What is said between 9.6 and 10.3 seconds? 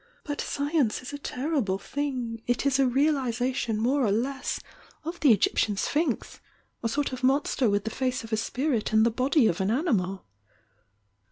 an animal.